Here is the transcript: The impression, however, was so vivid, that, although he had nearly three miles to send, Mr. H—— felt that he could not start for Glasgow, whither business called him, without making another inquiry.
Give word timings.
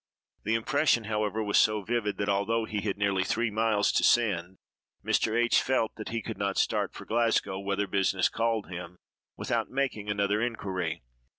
The 0.45 0.55
impression, 0.55 1.03
however, 1.03 1.43
was 1.43 1.59
so 1.59 1.83
vivid, 1.83 2.17
that, 2.17 2.27
although 2.27 2.65
he 2.65 2.81
had 2.81 2.97
nearly 2.97 3.23
three 3.23 3.51
miles 3.51 3.91
to 3.91 4.03
send, 4.03 4.57
Mr. 5.05 5.39
H—— 5.39 5.61
felt 5.61 5.93
that 5.97 6.09
he 6.09 6.23
could 6.23 6.39
not 6.39 6.57
start 6.57 6.91
for 6.91 7.05
Glasgow, 7.05 7.59
whither 7.59 7.85
business 7.85 8.27
called 8.27 8.65
him, 8.67 8.97
without 9.37 9.69
making 9.69 10.09
another 10.09 10.41
inquiry. 10.41 11.03